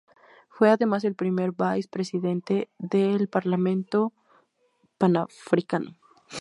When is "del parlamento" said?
2.79-4.13